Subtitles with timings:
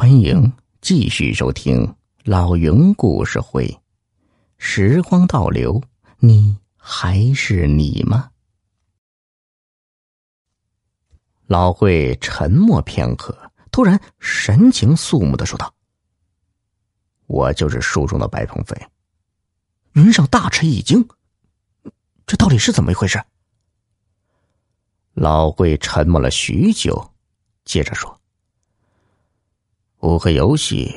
[0.00, 3.80] 欢迎继续收听老云故事会。
[4.56, 5.82] 时光倒流，
[6.20, 8.30] 你还是你吗？
[11.48, 13.36] 老慧沉默片刻，
[13.72, 15.74] 突然神情肃穆的说道
[17.26, 18.80] ：“我就是书中的白鹏飞。”
[19.94, 21.08] 云上大吃一惊，
[22.24, 23.20] 这到底是怎么一回事？
[25.14, 27.12] 老慧沉默了许久，
[27.64, 28.16] 接着说。
[30.00, 30.94] 五个游戏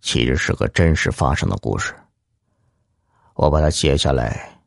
[0.00, 1.94] 其实是个真实发生的故事。
[3.34, 4.58] 我把它写下来，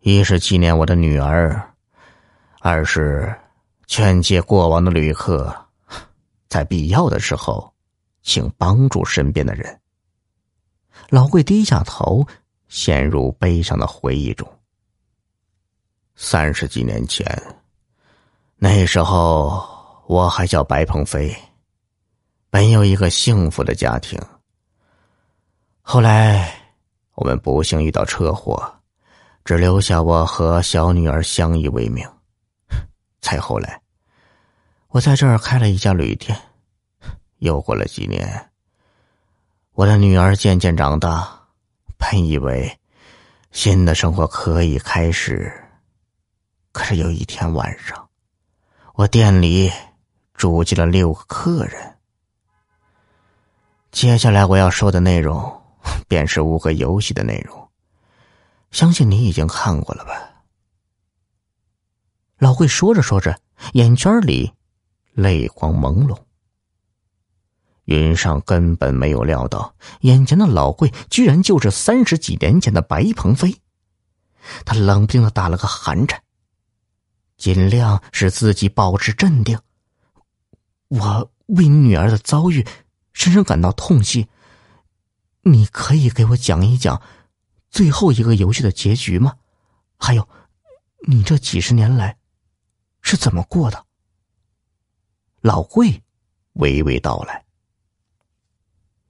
[0.00, 1.72] 一是纪念我的女儿，
[2.60, 3.32] 二是
[3.86, 5.54] 劝诫过往的旅客，
[6.48, 7.72] 在必要的时候，
[8.22, 9.80] 请帮助身边的人。
[11.08, 12.26] 老贵低下头，
[12.66, 14.50] 陷入悲伤的回忆中。
[16.16, 17.24] 三十几年前，
[18.56, 19.64] 那时候
[20.08, 21.32] 我还叫白鹏飞。
[22.48, 24.18] 本有一个幸福的家庭，
[25.82, 26.52] 后来
[27.14, 28.72] 我们不幸遇到车祸，
[29.44, 32.08] 只留下我和小女儿相依为命。
[33.20, 33.80] 再后来，
[34.88, 36.36] 我在这儿开了一家旅店。
[37.38, 38.50] 又过了几年，
[39.72, 41.28] 我的女儿渐渐长大，
[41.98, 42.78] 本以为
[43.50, 45.52] 新的生活可以开始。
[46.72, 48.08] 可是有一天晚上，
[48.94, 49.70] 我店里
[50.32, 51.95] 住进了六个客人。
[54.06, 55.62] 接下来我要说的内容，
[56.06, 57.68] 便是五个游戏的内容。
[58.70, 60.44] 相信你已经看过了吧？
[62.38, 63.36] 老贵说着说着，
[63.72, 64.52] 眼圈里
[65.12, 66.16] 泪光朦胧。
[67.86, 73.60] 云上根本没有料到，眼前的老贵居然就是三十几年前的白鹏飞。
[74.64, 76.22] 他冷不丁的打了个寒颤，
[77.36, 79.58] 尽量使自己保持镇定。
[80.86, 82.64] 我为女儿的遭遇。
[83.16, 84.28] 深深感到痛惜。
[85.40, 87.00] 你可以给我讲一讲
[87.70, 89.34] 最后一个游戏的结局吗？
[89.96, 90.28] 还有，
[91.08, 92.14] 你这几十年来
[93.00, 93.82] 是怎么过的？
[95.40, 95.88] 老贵
[96.56, 97.42] 娓娓道来。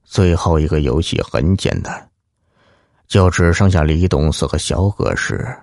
[0.05, 2.09] 最后一个游戏很简单，
[3.07, 5.53] 就只剩下李董四和小葛时，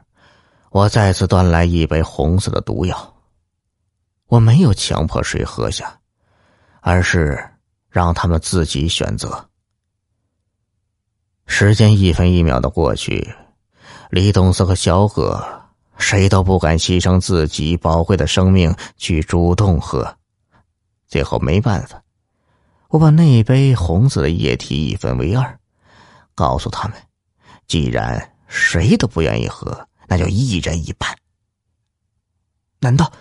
[0.68, 3.14] 我再次端来一杯红色的毒药。
[4.26, 5.98] 我没有强迫谁喝下，
[6.82, 7.42] 而是。
[7.94, 9.48] 让他们自己选择。
[11.46, 13.32] 时间一分一秒的过去，
[14.10, 15.40] 李东四和小葛
[15.96, 20.18] 谁都不敢牺牲自己宝贵的生命去主动喝。
[21.06, 22.02] 最后没办法，
[22.88, 25.56] 我把那杯红色的液体一分为二，
[26.34, 27.00] 告诉他们：
[27.68, 31.16] 既然谁都不愿意喝，那就一人一半。
[32.80, 33.12] 难道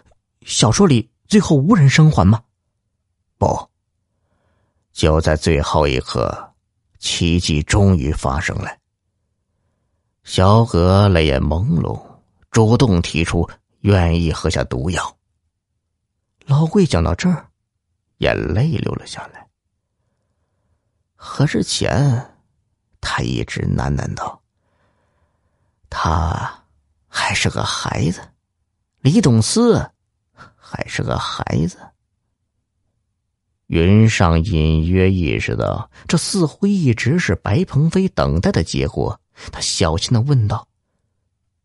[0.48, 2.42] 小说里最后无人生还吗？
[3.38, 3.70] 不。
[4.94, 6.54] 就在最后一刻，
[7.00, 8.78] 奇迹终于发生了。
[10.24, 12.00] 小葛泪眼朦胧，
[12.52, 13.50] 主动提出
[13.82, 15.18] 愿意喝下毒药。
[16.46, 17.50] 老贵讲到这儿，
[18.20, 19.48] 眼泪流了下来。
[21.16, 22.36] 喝之前，
[23.02, 24.44] 他一直喃喃道
[25.90, 26.66] ：“他
[27.08, 28.22] 还是个孩子，
[29.00, 29.92] 李董思
[30.56, 31.80] 还是个孩子。”
[33.74, 39.20] 云上隐约意识到，这似乎一直是白鹏飞等待的结果。
[39.52, 40.68] 他小心的问道：“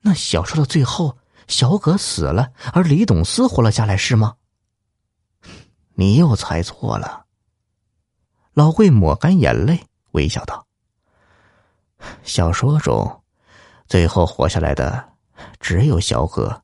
[0.01, 4.37] 那小说的最后，小葛死了，而李董思活了下来，是吗？”
[5.97, 7.27] 你又猜错了。
[8.55, 9.79] 老贵抹干眼泪，
[10.13, 10.67] 微笑道
[12.25, 13.23] ：“小说中，
[13.87, 15.11] 最后活下来的
[15.61, 16.63] 只有小葛。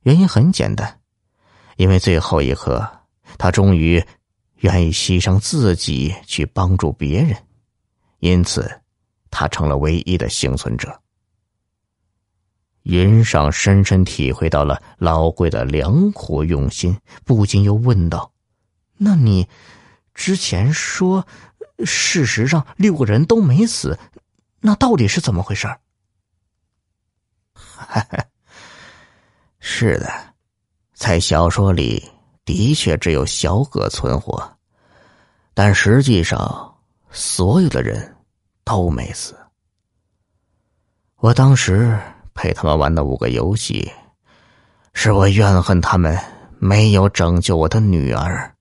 [0.00, 0.98] 原因很简单，
[1.76, 2.90] 因为最后一刻。”
[3.38, 4.02] 他终于
[4.56, 7.36] 愿意牺牲自己去帮助别人，
[8.20, 8.80] 因此
[9.30, 11.00] 他成了唯一的幸存者。
[12.82, 18.30] 云上深深体会到了老贵的良苦用心，不禁又问道
[18.98, 19.48] ：“那你
[20.12, 21.26] 之前说，
[21.84, 23.98] 事实上六个人都没死，
[24.60, 25.66] 那到底是怎么回事？”
[29.60, 30.34] 是的，
[30.92, 32.10] 在小说里。
[32.44, 34.56] 的确只有小葛存活，
[35.54, 36.74] 但实际上
[37.10, 38.14] 所有的人
[38.64, 39.34] 都没死。
[41.16, 41.98] 我当时
[42.34, 43.90] 陪他们玩的五个游戏，
[44.92, 46.18] 是我怨恨他们
[46.58, 48.54] 没有拯救我的女儿，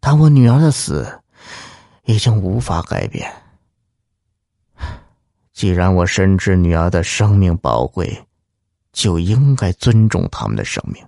[0.00, 1.20] 但我女儿的死
[2.04, 3.32] 已经无法改变。
[5.52, 8.26] 既然我深知女儿的生命宝贵，
[8.92, 11.00] 就应该尊重他们的生命。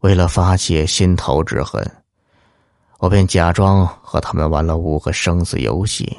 [0.00, 1.82] 为了发泄心头之恨，
[2.98, 6.18] 我便假装和他们玩了五个生死游戏，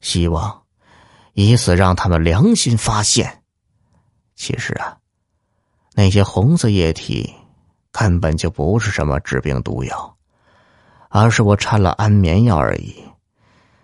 [0.00, 0.62] 希望
[1.34, 3.42] 以此让他们良心发现。
[4.36, 4.96] 其实啊，
[5.94, 7.30] 那些红色液体
[7.92, 10.16] 根本就不是什么治病毒药，
[11.10, 13.04] 而是我掺了安眠药而已，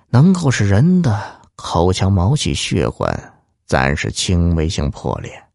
[0.08, 1.22] 能够使人的
[1.56, 3.34] 口腔毛细血管
[3.66, 5.45] 暂时轻微性破裂。